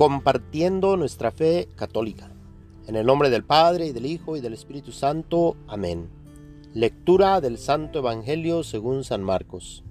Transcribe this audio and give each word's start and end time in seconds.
compartiendo 0.00 0.96
nuestra 0.96 1.30
fe 1.30 1.68
católica. 1.76 2.32
En 2.86 2.96
el 2.96 3.04
nombre 3.04 3.28
del 3.28 3.44
Padre, 3.44 3.84
y 3.84 3.92
del 3.92 4.06
Hijo, 4.06 4.34
y 4.34 4.40
del 4.40 4.54
Espíritu 4.54 4.92
Santo. 4.92 5.58
Amén. 5.68 6.08
Lectura 6.72 7.42
del 7.42 7.58
Santo 7.58 7.98
Evangelio 7.98 8.62
según 8.62 9.04
San 9.04 9.22
Marcos. 9.22 9.84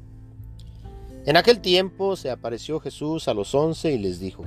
En 1.27 1.37
aquel 1.37 1.59
tiempo 1.59 2.15
se 2.15 2.31
apareció 2.31 2.79
Jesús 2.79 3.27
a 3.27 3.35
los 3.35 3.53
once 3.53 3.91
y 3.91 3.99
les 3.99 4.19
dijo, 4.19 4.45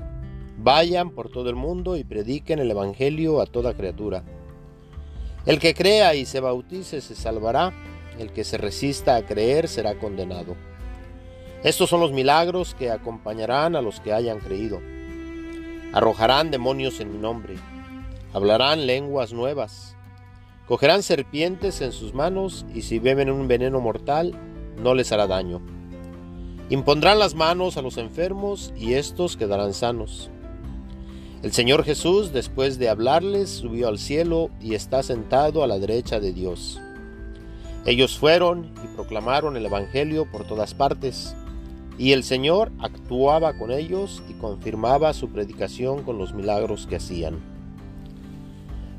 Vayan 0.58 1.10
por 1.10 1.28
todo 1.28 1.48
el 1.48 1.54
mundo 1.54 1.96
y 1.96 2.02
prediquen 2.02 2.58
el 2.58 2.72
Evangelio 2.72 3.40
a 3.40 3.46
toda 3.46 3.74
criatura. 3.74 4.24
El 5.46 5.60
que 5.60 5.74
crea 5.74 6.16
y 6.16 6.24
se 6.24 6.40
bautice 6.40 7.00
se 7.00 7.14
salvará, 7.14 7.72
el 8.18 8.32
que 8.32 8.42
se 8.42 8.58
resista 8.58 9.14
a 9.14 9.26
creer 9.26 9.68
será 9.68 9.96
condenado. 9.96 10.56
Estos 11.62 11.88
son 11.88 12.00
los 12.00 12.10
milagros 12.10 12.74
que 12.74 12.90
acompañarán 12.90 13.76
a 13.76 13.80
los 13.80 14.00
que 14.00 14.12
hayan 14.12 14.40
creído 14.40 14.80
Arrojarán 15.92 16.50
demonios 16.50 17.00
en 17.00 17.12
mi 17.12 17.18
nombre, 17.18 17.56
hablarán 18.32 18.86
lenguas 18.86 19.34
nuevas, 19.34 19.94
cogerán 20.66 21.02
serpientes 21.02 21.82
en 21.82 21.92
sus 21.92 22.14
manos 22.14 22.64
y 22.74 22.82
si 22.82 22.98
beben 22.98 23.30
un 23.30 23.46
veneno 23.46 23.78
mortal 23.80 24.32
no 24.78 24.94
les 24.94 25.12
hará 25.12 25.26
daño. 25.26 25.60
Impondrán 26.70 27.18
las 27.18 27.34
manos 27.34 27.76
a 27.76 27.82
los 27.82 27.98
enfermos 27.98 28.72
y 28.74 28.94
éstos 28.94 29.36
quedarán 29.36 29.74
sanos. 29.74 30.30
El 31.42 31.52
Señor 31.52 31.84
Jesús, 31.84 32.32
después 32.32 32.78
de 32.78 32.88
hablarles, 32.88 33.50
subió 33.50 33.88
al 33.88 33.98
cielo 33.98 34.48
y 34.62 34.74
está 34.74 35.02
sentado 35.02 35.62
a 35.62 35.66
la 35.66 35.78
derecha 35.78 36.20
de 36.20 36.32
Dios. 36.32 36.80
Ellos 37.84 38.16
fueron 38.16 38.72
y 38.82 38.94
proclamaron 38.94 39.58
el 39.58 39.66
Evangelio 39.66 40.30
por 40.30 40.46
todas 40.46 40.72
partes 40.72 41.36
y 41.98 42.12
el 42.12 42.24
Señor 42.24 42.72
actuaba 42.80 43.56
con 43.58 43.70
ellos 43.70 44.22
y 44.28 44.34
confirmaba 44.34 45.12
su 45.12 45.28
predicación 45.28 46.02
con 46.02 46.18
los 46.18 46.32
milagros 46.32 46.86
que 46.86 46.96
hacían. 46.96 47.40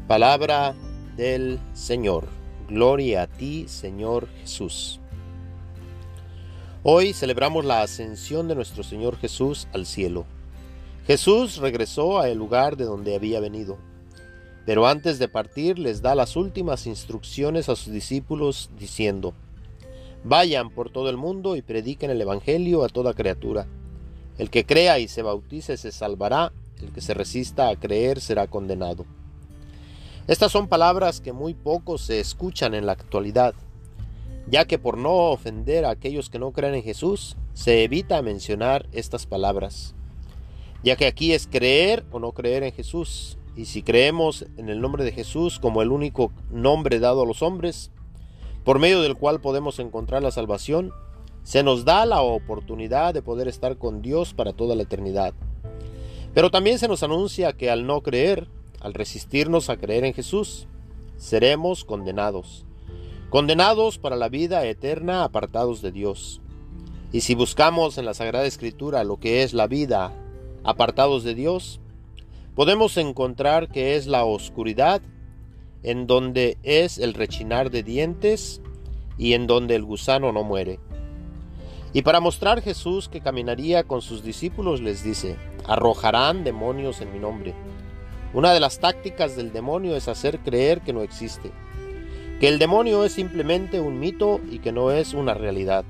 Palabra 0.07 0.75
del 1.17 1.59
Señor. 1.73 2.27
Gloria 2.69 3.23
a 3.23 3.27
ti, 3.27 3.65
Señor 3.67 4.27
Jesús. 4.41 4.99
Hoy 6.83 7.13
celebramos 7.13 7.65
la 7.65 7.81
ascensión 7.81 8.47
de 8.47 8.55
nuestro 8.55 8.83
Señor 8.83 9.17
Jesús 9.17 9.67
al 9.73 9.85
cielo. 9.85 10.25
Jesús 11.07 11.57
regresó 11.57 12.19
al 12.19 12.37
lugar 12.37 12.77
de 12.77 12.85
donde 12.85 13.15
había 13.15 13.39
venido, 13.39 13.77
pero 14.65 14.87
antes 14.87 15.19
de 15.19 15.27
partir 15.27 15.79
les 15.79 16.01
da 16.01 16.15
las 16.15 16.35
últimas 16.35 16.87
instrucciones 16.87 17.67
a 17.69 17.75
sus 17.75 17.91
discípulos 17.91 18.69
diciendo, 18.77 19.33
Vayan 20.25 20.69
por 20.69 20.89
todo 20.89 21.09
el 21.09 21.17
mundo 21.17 21.55
y 21.55 21.61
prediquen 21.61 22.09
el 22.09 22.21
Evangelio 22.21 22.83
a 22.83 22.89
toda 22.89 23.13
criatura. 23.13 23.67
El 24.37 24.49
que 24.49 24.65
crea 24.65 24.99
y 24.99 25.07
se 25.07 25.21
bautice 25.21 25.75
se 25.77 25.91
salvará, 25.91 26.53
el 26.81 26.91
que 26.91 27.01
se 27.01 27.13
resista 27.13 27.69
a 27.69 27.75
creer 27.75 28.21
será 28.21 28.47
condenado. 28.47 29.05
Estas 30.27 30.51
son 30.53 30.69
palabras 30.69 31.19
que 31.19 31.33
muy 31.33 31.53
pocos 31.53 32.01
se 32.01 32.21
escuchan 32.21 32.73
en 32.73 32.85
la 32.85 32.93
actualidad, 32.93 33.53
ya 34.47 34.65
que 34.65 34.79
por 34.79 34.97
no 34.97 35.31
ofender 35.31 35.83
a 35.83 35.89
aquellos 35.89 36.29
que 36.29 36.39
no 36.39 36.51
creen 36.51 36.75
en 36.75 36.83
Jesús, 36.83 37.35
se 37.53 37.83
evita 37.83 38.21
mencionar 38.21 38.87
estas 38.93 39.25
palabras, 39.25 39.93
ya 40.83 40.95
que 40.95 41.05
aquí 41.05 41.33
es 41.33 41.47
creer 41.47 42.05
o 42.11 42.19
no 42.19 42.31
creer 42.31 42.63
en 42.63 42.71
Jesús, 42.71 43.37
y 43.55 43.65
si 43.65 43.83
creemos 43.83 44.45
en 44.57 44.69
el 44.69 44.79
nombre 44.79 45.03
de 45.03 45.11
Jesús 45.11 45.59
como 45.59 45.81
el 45.81 45.91
único 45.91 46.31
nombre 46.49 46.99
dado 46.99 47.23
a 47.23 47.25
los 47.25 47.41
hombres, 47.41 47.91
por 48.63 48.79
medio 48.79 49.01
del 49.01 49.15
cual 49.15 49.41
podemos 49.41 49.79
encontrar 49.79 50.23
la 50.23 50.31
salvación, 50.31 50.91
se 51.43 51.63
nos 51.63 51.83
da 51.83 52.05
la 52.05 52.21
oportunidad 52.21 53.13
de 53.13 53.21
poder 53.21 53.47
estar 53.47 53.77
con 53.77 54.01
Dios 54.01 54.33
para 54.33 54.53
toda 54.53 54.75
la 54.75 54.83
eternidad. 54.83 55.33
Pero 56.33 56.49
también 56.49 56.79
se 56.79 56.87
nos 56.87 57.03
anuncia 57.03 57.53
que 57.53 57.69
al 57.69 57.85
no 57.85 58.01
creer, 58.01 58.47
al 58.79 58.93
resistirnos 58.93 59.69
a 59.69 59.77
creer 59.77 60.05
en 60.05 60.13
Jesús, 60.13 60.67
seremos 61.17 61.83
condenados. 61.83 62.65
Condenados 63.29 63.97
para 63.97 64.15
la 64.15 64.29
vida 64.29 64.65
eterna 64.65 65.23
apartados 65.23 65.81
de 65.81 65.91
Dios. 65.91 66.41
Y 67.11 67.21
si 67.21 67.35
buscamos 67.35 67.97
en 67.97 68.05
la 68.05 68.13
Sagrada 68.13 68.45
Escritura 68.45 69.03
lo 69.03 69.17
que 69.17 69.43
es 69.43 69.53
la 69.53 69.67
vida 69.67 70.13
apartados 70.63 71.23
de 71.23 71.35
Dios, 71.35 71.79
podemos 72.55 72.97
encontrar 72.97 73.69
que 73.69 73.95
es 73.95 74.07
la 74.07 74.23
oscuridad 74.23 75.01
en 75.83 76.07
donde 76.07 76.57
es 76.63 76.97
el 76.97 77.13
rechinar 77.13 77.69
de 77.69 77.83
dientes 77.83 78.61
y 79.17 79.33
en 79.33 79.47
donde 79.47 79.75
el 79.75 79.83
gusano 79.83 80.31
no 80.31 80.43
muere. 80.43 80.79
Y 81.93 82.01
para 82.01 82.19
mostrar 82.19 82.61
Jesús 82.61 83.07
que 83.07 83.21
caminaría 83.21 83.83
con 83.83 84.01
sus 84.01 84.23
discípulos 84.23 84.81
les 84.81 85.03
dice, 85.03 85.35
arrojarán 85.67 86.43
demonios 86.43 87.01
en 87.01 87.13
mi 87.13 87.19
nombre. 87.19 87.53
Una 88.33 88.51
de 88.51 88.59
las 88.59 88.79
tácticas 88.79 89.35
del 89.35 89.53
demonio 89.53 89.95
es 89.95 90.07
hacer 90.07 90.39
creer 90.39 90.81
que 90.81 90.93
no 90.93 91.01
existe, 91.01 91.51
que 92.39 92.47
el 92.47 92.57
demonio 92.57 93.03
es 93.03 93.11
simplemente 93.11 93.79
un 93.79 93.99
mito 93.99 94.41
y 94.49 94.57
que 94.59 94.71
no 94.71 94.89
es 94.89 95.13
una 95.13 95.35
realidad. 95.35 95.85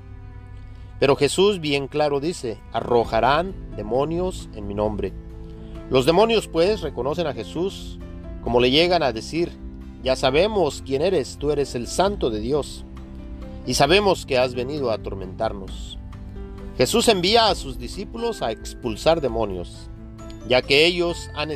Pero 0.99 1.15
Jesús 1.15 1.61
bien 1.61 1.87
claro 1.87 2.19
dice, 2.19 2.57
arrojarán 2.73 3.53
demonios 3.77 4.49
en 4.55 4.67
mi 4.67 4.73
nombre. 4.73 5.13
Los 5.89 6.05
demonios 6.05 6.47
pues 6.47 6.81
reconocen 6.81 7.27
a 7.27 7.33
Jesús 7.33 7.97
como 8.43 8.59
le 8.59 8.71
llegan 8.71 9.03
a 9.03 9.13
decir, 9.13 9.51
ya 10.03 10.15
sabemos 10.15 10.83
quién 10.85 11.01
eres, 11.01 11.37
tú 11.37 11.51
eres 11.51 11.75
el 11.75 11.87
santo 11.87 12.29
de 12.29 12.39
Dios, 12.39 12.83
y 13.65 13.75
sabemos 13.75 14.25
que 14.25 14.37
has 14.37 14.53
venido 14.53 14.91
a 14.91 14.95
atormentarnos. 14.95 15.97
Jesús 16.77 17.07
envía 17.07 17.47
a 17.47 17.55
sus 17.55 17.77
discípulos 17.77 18.41
a 18.41 18.51
expulsar 18.51 19.21
demonios, 19.21 19.89
ya 20.47 20.61
que 20.61 20.85
ellos 20.85 21.29
han 21.35 21.51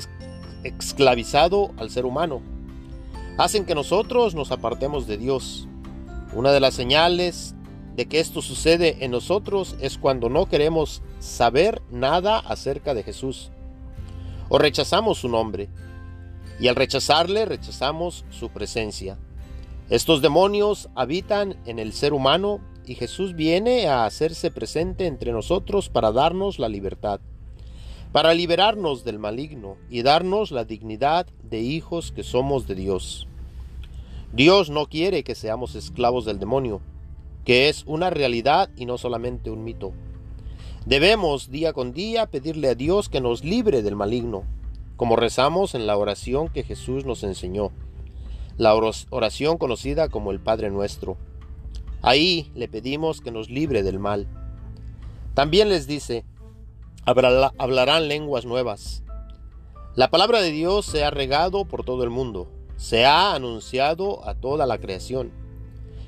esclavizado 0.64 1.72
al 1.78 1.90
ser 1.90 2.06
humano. 2.06 2.42
Hacen 3.38 3.66
que 3.66 3.76
nosotros 3.76 4.34
nos 4.34 4.52
apartemos 4.52 5.08
de 5.08 5.18
Dios. 5.18 5.68
Una 6.34 6.52
de 6.52 6.60
las 6.60 6.74
señales 6.74 7.56
de 7.96 8.08
que 8.08 8.20
esto 8.20 8.42
sucede 8.42 9.04
en 9.04 9.12
nosotros 9.12 9.76
es 9.82 9.98
cuando 9.98 10.30
no 10.30 10.48
queremos 10.48 11.02
saber 11.20 11.82
nada 11.92 12.40
acerca 12.40 12.94
de 12.94 13.04
Jesús 13.04 13.52
o 14.50 14.58
rechazamos 14.58 15.18
su 15.20 15.30
nombre 15.30 15.70
y 16.60 16.68
al 16.68 16.76
rechazarle 16.76 17.46
rechazamos 17.46 18.26
su 18.30 18.50
presencia. 18.50 19.18
Estos 19.90 20.22
demonios 20.22 20.90
habitan 20.96 21.58
en 21.66 21.80
el 21.80 21.94
ser 21.94 22.14
humano 22.14 22.60
y 22.86 22.96
Jesús 22.96 23.36
viene 23.36 23.88
a 23.88 24.06
hacerse 24.06 24.52
presente 24.52 25.06
entre 25.06 25.32
nosotros 25.32 25.90
para 25.90 26.12
darnos 26.12 26.60
la 26.60 26.70
libertad, 26.70 27.20
para 28.12 28.34
liberarnos 28.34 29.04
del 29.04 29.20
maligno 29.20 29.78
y 29.90 30.02
darnos 30.02 30.52
la 30.52 30.66
dignidad 30.66 31.28
de 31.44 31.60
hijos 31.60 32.12
que 32.12 32.24
somos 32.24 32.68
de 32.68 32.76
Dios. 32.76 33.28
Dios 34.34 34.70
no 34.70 34.88
quiere 34.88 35.24
que 35.24 35.36
seamos 35.36 35.76
esclavos 35.76 36.26
del 36.26 36.40
demonio, 36.40 36.82
que 37.46 37.70
es 37.70 37.84
una 37.86 38.10
realidad 38.10 38.70
y 38.76 38.86
no 38.86 38.98
solamente 38.98 39.52
un 39.52 39.64
mito. 39.64 39.94
Debemos 40.86 41.50
día 41.50 41.74
con 41.74 41.94
día 41.94 42.28
pedirle 42.28 42.70
a 42.70 42.76
Dios 42.76 43.10
que 43.10 43.22
nos 43.22 43.44
libre 43.44 43.84
del 43.84 43.96
maligno, 43.96 44.44
como 44.98 45.16
rezamos 45.16 45.76
en 45.76 45.88
la 45.88 45.96
oración 45.96 46.50
que 46.50 46.64
Jesús 46.64 47.06
nos 47.06 47.24
enseñó, 47.24 47.72
la 48.58 48.74
oración 48.76 49.58
conocida 49.58 50.10
como 50.10 50.32
el 50.32 50.40
Padre 50.40 50.72
Nuestro. 50.72 51.18
Ahí 52.02 52.52
le 52.56 52.68
pedimos 52.68 53.22
que 53.22 53.32
nos 53.32 53.50
libre 53.50 53.84
del 53.84 54.00
mal. 54.00 54.28
También 55.36 55.70
les 55.70 55.86
dice, 55.86 56.26
hablarán 57.06 58.08
lenguas 58.08 58.46
nuevas. 58.46 59.04
La 59.96 60.10
palabra 60.10 60.42
de 60.42 60.52
Dios 60.52 60.88
se 60.88 61.04
ha 61.04 61.12
regado 61.12 61.66
por 61.66 61.86
todo 61.86 62.04
el 62.04 62.10
mundo, 62.10 62.50
se 62.76 63.06
ha 63.06 63.36
anunciado 63.36 64.28
a 64.28 64.34
toda 64.34 64.66
la 64.66 64.80
creación. 64.80 65.32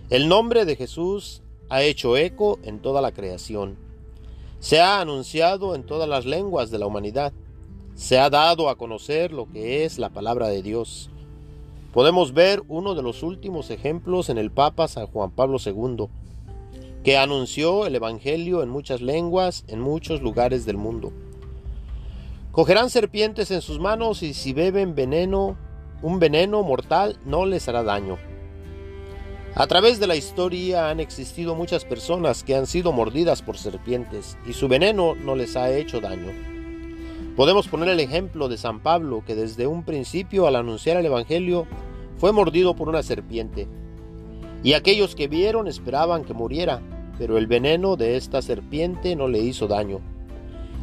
El 0.09 0.27
nombre 0.27 0.65
de 0.65 0.75
Jesús 0.75 1.43
ha 1.69 1.83
hecho 1.83 2.17
eco 2.17 2.57
en 2.63 2.79
toda 2.79 3.01
la 3.01 3.11
creación. 3.11 3.77
Se 4.59 4.81
ha 4.81 4.99
anunciado 4.99 5.75
en 5.75 5.85
todas 5.85 6.09
las 6.09 6.25
lenguas 6.25 6.71
de 6.71 6.79
la 6.79 6.87
humanidad 6.87 7.31
se 7.99 8.17
ha 8.17 8.29
dado 8.29 8.69
a 8.69 8.77
conocer 8.77 9.33
lo 9.33 9.51
que 9.51 9.83
es 9.83 9.99
la 9.99 10.07
palabra 10.07 10.47
de 10.47 10.61
Dios. 10.61 11.09
Podemos 11.91 12.33
ver 12.33 12.63
uno 12.69 12.95
de 12.95 13.03
los 13.03 13.23
últimos 13.23 13.69
ejemplos 13.71 14.29
en 14.29 14.37
el 14.37 14.51
Papa 14.51 14.87
San 14.87 15.05
Juan 15.07 15.31
Pablo 15.31 15.57
II, 15.63 16.07
que 17.03 17.17
anunció 17.17 17.85
el 17.85 17.95
Evangelio 17.95 18.63
en 18.63 18.69
muchas 18.69 19.01
lenguas 19.01 19.65
en 19.67 19.81
muchos 19.81 20.21
lugares 20.21 20.65
del 20.65 20.77
mundo. 20.77 21.11
Cogerán 22.53 22.89
serpientes 22.89 23.51
en 23.51 23.61
sus 23.61 23.79
manos 23.79 24.23
y 24.23 24.33
si 24.33 24.53
beben 24.53 24.95
veneno, 24.95 25.57
un 26.01 26.19
veneno 26.19 26.63
mortal 26.63 27.19
no 27.25 27.45
les 27.45 27.67
hará 27.67 27.83
daño. 27.83 28.17
A 29.55 29.67
través 29.67 29.99
de 29.99 30.07
la 30.07 30.15
historia 30.15 30.89
han 30.89 31.01
existido 31.01 31.53
muchas 31.53 31.83
personas 31.83 32.45
que 32.45 32.55
han 32.55 32.65
sido 32.65 32.93
mordidas 32.93 33.41
por 33.41 33.57
serpientes 33.57 34.37
y 34.47 34.53
su 34.53 34.69
veneno 34.69 35.15
no 35.15 35.35
les 35.35 35.57
ha 35.57 35.69
hecho 35.69 35.99
daño. 35.99 36.58
Podemos 37.39 37.69
poner 37.69 37.87
el 37.87 38.01
ejemplo 38.01 38.49
de 38.49 38.57
San 38.57 38.81
Pablo, 38.81 39.23
que 39.25 39.33
desde 39.33 39.65
un 39.65 39.83
principio 39.83 40.45
al 40.45 40.57
anunciar 40.57 40.97
el 40.97 41.05
Evangelio 41.05 41.67
fue 42.17 42.33
mordido 42.33 42.75
por 42.75 42.89
una 42.89 43.01
serpiente. 43.01 43.65
Y 44.61 44.73
aquellos 44.73 45.15
que 45.15 45.29
vieron 45.29 45.69
esperaban 45.69 46.25
que 46.25 46.33
muriera, 46.33 46.81
pero 47.17 47.37
el 47.37 47.47
veneno 47.47 47.95
de 47.95 48.17
esta 48.17 48.41
serpiente 48.41 49.15
no 49.15 49.29
le 49.29 49.39
hizo 49.39 49.69
daño. 49.69 50.01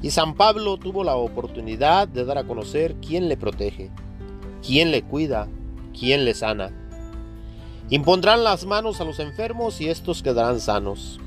Y 0.01 0.13
San 0.13 0.33
Pablo 0.33 0.79
tuvo 0.79 1.05
la 1.05 1.17
oportunidad 1.17 2.09
de 2.09 2.25
dar 2.25 2.39
a 2.39 2.45
conocer 2.45 2.95
quién 3.07 3.29
le 3.29 3.37
protege, 3.37 3.91
quién 4.67 4.93
le 4.93 5.03
cuida, 5.03 5.49
quién 5.93 6.25
le 6.25 6.33
sana. 6.33 6.71
Impondrán 7.91 8.45
las 8.45 8.65
manos 8.65 9.03
a 9.03 9.05
los 9.05 9.21
enfermos 9.21 9.83
y 9.83 9.91
estos 9.91 10.23
quedarán 10.23 10.59
sanos. 10.61 11.21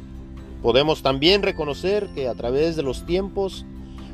Podemos 0.64 1.04
también 1.04 1.44
reconocer 1.44 2.08
que 2.16 2.28
a 2.28 2.34
través 2.34 2.76
de 2.76 2.82
los 2.82 3.06
tiempos 3.06 3.64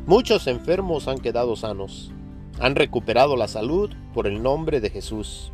muchos 0.05 0.47
enfermos 0.47 1.07
han 1.07 1.19
quedado 1.19 1.55
sanos, 1.55 2.11
han 2.59 2.75
recuperado 2.75 3.35
la 3.35 3.47
salud 3.47 3.91
por 4.13 4.27
el 4.27 4.43
nombre 4.43 4.79
de 4.79 4.89
Jesús. 4.89 5.51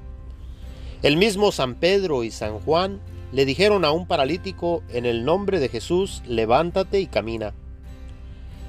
El 1.03 1.17
mismo 1.17 1.51
San 1.51 1.75
Pedro 1.75 2.23
y 2.23 2.31
San 2.31 2.59
Juan 2.59 2.99
le 3.31 3.45
dijeron 3.45 3.85
a 3.85 3.91
un 3.91 4.07
paralítico, 4.07 4.83
en 4.89 5.05
el 5.05 5.23
nombre 5.23 5.59
de 5.59 5.69
Jesús, 5.69 6.21
levántate 6.27 6.99
y 6.99 7.07
camina. 7.07 7.53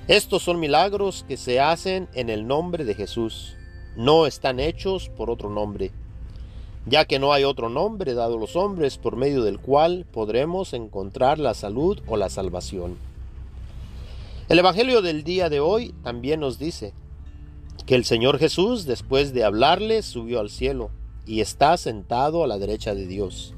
Estos 0.08 0.43
son 0.43 0.61
milagros 0.61 1.25
que 1.26 1.37
se 1.37 1.61
hacen 1.61 2.08
en 2.14 2.31
el 2.31 2.46
nombre 2.46 2.84
de 2.84 2.94
Jesús, 2.94 3.56
no 3.96 4.26
están 4.26 4.61
hechos 4.61 5.08
por 5.08 5.31
otro 5.31 5.50
nombre, 5.50 5.90
ya 6.87 7.05
que 7.05 7.19
no 7.19 7.32
hay 7.32 7.44
otro 7.44 7.69
nombre 7.69 8.14
dado 8.14 8.37
a 8.37 8.40
los 8.40 8.56
hombres 8.56 8.99
por 8.99 9.17
medio 9.17 9.43
del 9.43 9.58
cual 9.58 10.06
podremos 10.11 10.73
encontrar 10.73 11.38
la 11.38 11.55
salud 11.55 12.00
o 12.06 12.17
la 12.17 12.31
salvación. 12.31 13.12
El 14.52 14.58
Evangelio 14.58 15.00
del 15.00 15.25
día 15.25 15.49
de 15.49 15.60
hoy 15.60 15.94
también 16.02 16.40
nos 16.40 16.58
dice 16.58 16.93
que 17.87 17.94
el 17.94 18.04
Señor 18.04 18.38
Jesús, 18.38 18.84
después 18.84 19.32
de 19.32 19.44
hablarle, 19.44 20.02
subió 20.02 20.40
al 20.40 20.50
cielo 20.50 20.90
y 21.25 21.40
está 21.40 21.75
sentado 21.78 22.44
a 22.44 22.46
la 22.46 22.58
derecha 22.58 22.94
de 22.94 23.06
Dios. 23.06 23.54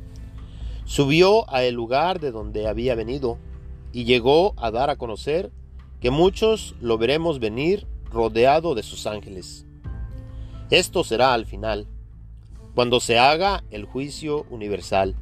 Subió 0.84 1.52
a 1.52 1.64
el 1.64 1.74
lugar 1.74 2.20
de 2.20 2.30
donde 2.30 2.68
había 2.68 2.94
venido 2.94 3.38
y 3.92 4.04
llegó 4.04 4.54
a 4.56 4.70
dar 4.70 4.88
a 4.88 4.94
conocer 4.94 5.50
que 5.98 6.12
muchos 6.12 6.76
lo 6.80 6.96
veremos 6.96 7.40
venir 7.40 7.88
rodeado 8.12 8.76
de 8.76 8.84
sus 8.84 9.08
ángeles. 9.08 9.66
Esto 10.70 11.02
será 11.02 11.34
al 11.34 11.44
final, 11.44 11.88
cuando 12.76 13.00
se 13.00 13.18
haga 13.18 13.64
el 13.72 13.84
juicio 13.84 14.46
universal. 14.48 15.16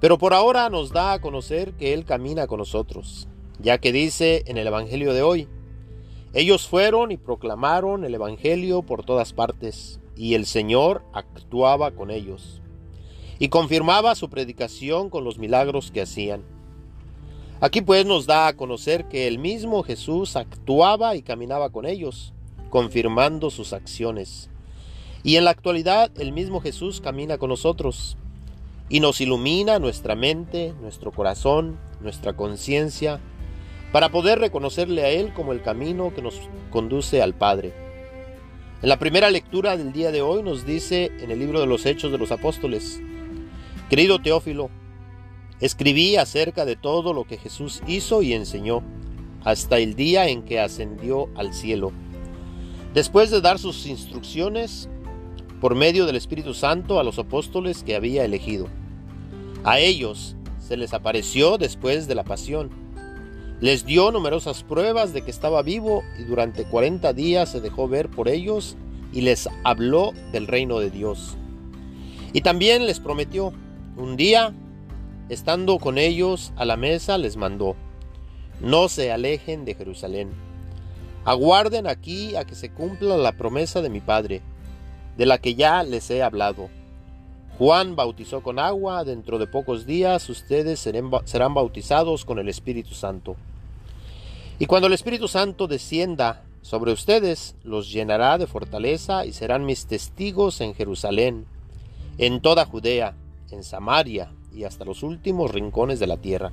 Pero 0.00 0.18
por 0.18 0.34
ahora 0.34 0.70
nos 0.70 0.92
da 0.92 1.14
a 1.14 1.20
conocer 1.20 1.72
que 1.72 1.94
Él 1.94 2.04
camina 2.04 2.46
con 2.46 2.58
nosotros, 2.60 3.26
ya 3.58 3.78
que 3.78 3.92
dice 3.92 4.44
en 4.46 4.58
el 4.58 4.66
Evangelio 4.66 5.12
de 5.12 5.22
hoy, 5.22 5.48
ellos 6.34 6.68
fueron 6.68 7.10
y 7.10 7.16
proclamaron 7.16 8.04
el 8.04 8.14
Evangelio 8.14 8.82
por 8.82 9.04
todas 9.04 9.32
partes, 9.32 10.00
y 10.16 10.34
el 10.34 10.46
Señor 10.46 11.02
actuaba 11.12 11.92
con 11.92 12.10
ellos 12.10 12.60
y 13.38 13.48
confirmaba 13.48 14.14
su 14.14 14.28
predicación 14.28 15.10
con 15.10 15.24
los 15.24 15.38
milagros 15.38 15.90
que 15.90 16.02
hacían. 16.02 16.42
Aquí 17.60 17.80
pues 17.80 18.04
nos 18.06 18.26
da 18.26 18.48
a 18.48 18.56
conocer 18.56 19.08
que 19.08 19.26
el 19.26 19.38
mismo 19.38 19.82
Jesús 19.82 20.36
actuaba 20.36 21.16
y 21.16 21.22
caminaba 21.22 21.70
con 21.70 21.86
ellos, 21.86 22.32
confirmando 22.70 23.50
sus 23.50 23.72
acciones. 23.72 24.50
Y 25.22 25.36
en 25.36 25.44
la 25.44 25.50
actualidad 25.50 26.10
el 26.18 26.32
mismo 26.32 26.60
Jesús 26.60 27.00
camina 27.00 27.38
con 27.38 27.50
nosotros 27.50 28.16
y 28.88 29.00
nos 29.00 29.20
ilumina 29.20 29.78
nuestra 29.78 30.14
mente, 30.14 30.72
nuestro 30.80 31.12
corazón, 31.12 31.78
nuestra 32.00 32.36
conciencia, 32.36 33.20
para 33.92 34.10
poder 34.10 34.38
reconocerle 34.38 35.02
a 35.04 35.08
Él 35.08 35.32
como 35.32 35.52
el 35.52 35.62
camino 35.62 36.12
que 36.14 36.22
nos 36.22 36.40
conduce 36.70 37.22
al 37.22 37.34
Padre. 37.34 37.72
En 38.82 38.88
la 38.88 38.98
primera 38.98 39.30
lectura 39.30 39.76
del 39.76 39.92
día 39.92 40.12
de 40.12 40.22
hoy 40.22 40.42
nos 40.42 40.64
dice 40.64 41.10
en 41.20 41.30
el 41.30 41.38
libro 41.38 41.60
de 41.60 41.66
los 41.66 41.84
Hechos 41.86 42.12
de 42.12 42.18
los 42.18 42.30
Apóstoles, 42.30 43.00
Querido 43.90 44.20
Teófilo, 44.20 44.70
escribí 45.60 46.16
acerca 46.16 46.64
de 46.64 46.76
todo 46.76 47.12
lo 47.12 47.24
que 47.24 47.38
Jesús 47.38 47.82
hizo 47.86 48.22
y 48.22 48.34
enseñó 48.34 48.82
hasta 49.44 49.78
el 49.78 49.94
día 49.94 50.28
en 50.28 50.42
que 50.42 50.60
ascendió 50.60 51.28
al 51.34 51.54
cielo. 51.54 51.92
Después 52.94 53.30
de 53.30 53.40
dar 53.40 53.58
sus 53.58 53.86
instrucciones 53.86 54.88
por 55.60 55.74
medio 55.74 56.06
del 56.06 56.16
Espíritu 56.16 56.54
Santo 56.54 57.00
a 57.00 57.04
los 57.04 57.18
apóstoles 57.18 57.82
que 57.82 57.96
había 57.96 58.24
elegido. 58.24 58.68
A 59.64 59.78
ellos 59.78 60.36
se 60.58 60.76
les 60.76 60.94
apareció 60.94 61.58
después 61.58 62.06
de 62.06 62.14
la 62.14 62.24
pasión. 62.24 62.70
Les 63.60 63.84
dio 63.84 64.12
numerosas 64.12 64.62
pruebas 64.62 65.12
de 65.12 65.22
que 65.22 65.32
estaba 65.32 65.62
vivo 65.62 66.04
y 66.16 66.22
durante 66.22 66.64
cuarenta 66.64 67.12
días 67.12 67.50
se 67.50 67.60
dejó 67.60 67.88
ver 67.88 68.08
por 68.08 68.28
ellos 68.28 68.76
y 69.12 69.22
les 69.22 69.48
habló 69.64 70.12
del 70.30 70.46
reino 70.46 70.78
de 70.78 70.90
Dios. 70.90 71.36
Y 72.32 72.42
también 72.42 72.86
les 72.86 73.00
prometió 73.00 73.52
un 73.96 74.16
día, 74.16 74.54
estando 75.28 75.78
con 75.78 75.98
ellos 75.98 76.52
a 76.56 76.64
la 76.64 76.76
mesa, 76.76 77.18
les 77.18 77.36
mandó, 77.36 77.74
no 78.60 78.88
se 78.88 79.10
alejen 79.10 79.64
de 79.64 79.74
Jerusalén, 79.74 80.30
aguarden 81.24 81.88
aquí 81.88 82.36
a 82.36 82.44
que 82.44 82.54
se 82.54 82.70
cumpla 82.70 83.16
la 83.16 83.32
promesa 83.32 83.82
de 83.82 83.90
mi 83.90 84.00
Padre, 84.00 84.40
de 85.16 85.26
la 85.26 85.38
que 85.38 85.56
ya 85.56 85.82
les 85.82 86.08
he 86.10 86.22
hablado. 86.22 86.70
Juan 87.58 87.96
bautizó 87.96 88.40
con 88.40 88.60
agua, 88.60 89.02
dentro 89.02 89.36
de 89.36 89.48
pocos 89.48 89.84
días 89.84 90.28
ustedes 90.30 90.78
serán 90.78 91.54
bautizados 91.54 92.24
con 92.24 92.38
el 92.38 92.48
Espíritu 92.48 92.94
Santo. 92.94 93.34
Y 94.60 94.66
cuando 94.66 94.86
el 94.86 94.92
Espíritu 94.92 95.26
Santo 95.26 95.66
descienda 95.66 96.44
sobre 96.62 96.92
ustedes, 96.92 97.56
los 97.64 97.90
llenará 97.90 98.38
de 98.38 98.46
fortaleza 98.46 99.26
y 99.26 99.32
serán 99.32 99.66
mis 99.66 99.86
testigos 99.86 100.60
en 100.60 100.72
Jerusalén, 100.74 101.46
en 102.18 102.40
toda 102.40 102.64
Judea, 102.64 103.16
en 103.50 103.64
Samaria 103.64 104.32
y 104.54 104.62
hasta 104.62 104.84
los 104.84 105.02
últimos 105.02 105.50
rincones 105.50 105.98
de 105.98 106.06
la 106.06 106.16
tierra. 106.16 106.52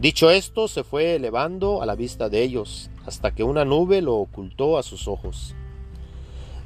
Dicho 0.00 0.30
esto, 0.30 0.66
se 0.66 0.82
fue 0.82 1.14
elevando 1.14 1.80
a 1.80 1.86
la 1.86 1.94
vista 1.94 2.28
de 2.28 2.42
ellos, 2.42 2.90
hasta 3.06 3.32
que 3.36 3.44
una 3.44 3.64
nube 3.64 4.02
lo 4.02 4.16
ocultó 4.16 4.78
a 4.78 4.82
sus 4.82 5.06
ojos. 5.06 5.54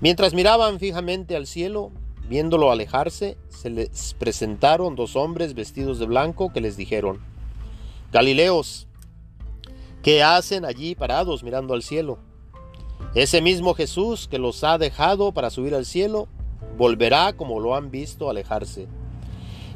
Mientras 0.00 0.32
miraban 0.32 0.78
fijamente 0.78 1.36
al 1.36 1.46
cielo, 1.46 1.92
viéndolo 2.28 2.70
alejarse, 2.70 3.36
se 3.48 3.70
les 3.70 4.14
presentaron 4.14 4.96
dos 4.96 5.16
hombres 5.16 5.54
vestidos 5.54 5.98
de 5.98 6.06
blanco 6.06 6.52
que 6.52 6.60
les 6.60 6.76
dijeron, 6.76 7.20
Galileos, 8.12 8.86
¿qué 10.02 10.22
hacen 10.22 10.64
allí 10.64 10.94
parados 10.94 11.42
mirando 11.42 11.74
al 11.74 11.82
cielo? 11.82 12.18
Ese 13.14 13.40
mismo 13.40 13.74
Jesús 13.74 14.28
que 14.28 14.38
los 14.38 14.64
ha 14.64 14.78
dejado 14.78 15.32
para 15.32 15.50
subir 15.50 15.74
al 15.74 15.86
cielo, 15.86 16.28
volverá 16.76 17.32
como 17.32 17.60
lo 17.60 17.74
han 17.74 17.90
visto 17.90 18.28
alejarse. 18.28 18.88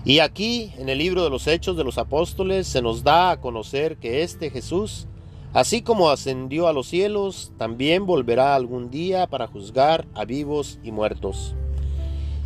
Y 0.04 0.20
aquí, 0.20 0.72
en 0.78 0.88
el 0.88 0.98
libro 0.98 1.24
de 1.24 1.30
los 1.30 1.46
Hechos 1.46 1.76
de 1.76 1.84
los 1.84 1.98
Apóstoles, 1.98 2.66
se 2.66 2.82
nos 2.82 3.04
da 3.04 3.30
a 3.30 3.40
conocer 3.40 3.98
que 3.98 4.22
este 4.22 4.50
Jesús, 4.50 5.06
así 5.52 5.82
como 5.82 6.10
ascendió 6.10 6.68
a 6.68 6.72
los 6.72 6.86
cielos, 6.86 7.52
también 7.58 8.06
volverá 8.06 8.54
algún 8.54 8.90
día 8.90 9.26
para 9.26 9.46
juzgar 9.46 10.06
a 10.14 10.24
vivos 10.24 10.78
y 10.82 10.90
muertos. 10.90 11.54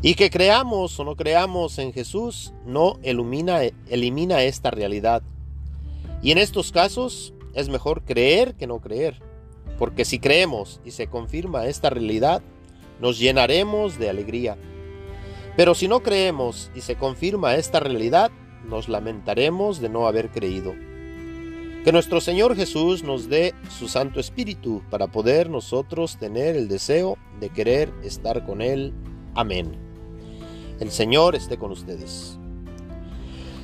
Y 0.06 0.16
que 0.16 0.28
creamos 0.28 1.00
o 1.00 1.04
no 1.04 1.16
creamos 1.16 1.78
en 1.78 1.90
Jesús, 1.94 2.52
no 2.66 2.98
elimina, 3.02 3.60
elimina 3.88 4.42
esta 4.42 4.70
realidad. 4.70 5.22
Y 6.20 6.30
en 6.30 6.36
estos 6.36 6.72
casos 6.72 7.32
es 7.54 7.70
mejor 7.70 8.02
creer 8.02 8.54
que 8.54 8.66
no 8.66 8.80
creer, 8.80 9.22
porque 9.78 10.04
si 10.04 10.18
creemos 10.18 10.78
y 10.84 10.90
se 10.90 11.06
confirma 11.06 11.64
esta 11.68 11.88
realidad, 11.88 12.42
nos 13.00 13.18
llenaremos 13.18 13.98
de 13.98 14.10
alegría. 14.10 14.58
Pero 15.56 15.74
si 15.74 15.88
no 15.88 16.02
creemos 16.02 16.70
y 16.74 16.82
se 16.82 16.96
confirma 16.96 17.54
esta 17.54 17.80
realidad, 17.80 18.30
nos 18.68 18.90
lamentaremos 18.90 19.80
de 19.80 19.88
no 19.88 20.06
haber 20.06 20.28
creído. 20.28 20.74
Que 21.82 21.92
nuestro 21.92 22.20
Señor 22.20 22.56
Jesús 22.56 23.04
nos 23.04 23.30
dé 23.30 23.54
su 23.70 23.88
Santo 23.88 24.20
Espíritu 24.20 24.82
para 24.90 25.06
poder 25.06 25.48
nosotros 25.48 26.18
tener 26.18 26.56
el 26.56 26.68
deseo 26.68 27.16
de 27.40 27.48
querer 27.48 27.90
estar 28.02 28.44
con 28.44 28.60
Él. 28.60 28.92
Amén. 29.34 29.93
El 30.80 30.90
Señor 30.90 31.34
esté 31.34 31.56
con 31.56 31.70
ustedes. 31.70 32.38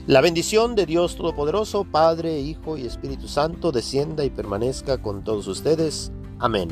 La 0.07 0.21
bendición 0.21 0.75
de 0.75 0.87
Dios 0.87 1.17
Todopoderoso, 1.17 1.85
Padre, 1.85 2.41
Hijo 2.41 2.77
y 2.77 2.87
Espíritu 2.87 3.29
Santo, 3.29 3.73
descienda 3.73 4.25
y 4.25 4.31
permanezca 4.31 5.03
con 5.03 5.25
todos 5.25 5.47
ustedes. 5.47 6.13
Amén. 6.39 6.69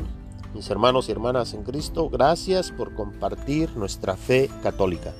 Mis 0.53 0.69
hermanos 0.69 1.07
y 1.07 1.11
hermanas 1.11 1.53
en 1.53 1.63
Cristo, 1.63 2.09
gracias 2.09 2.71
por 2.71 2.95
compartir 2.95 3.75
nuestra 3.75 4.17
fe 4.17 4.49
católica. 4.63 5.13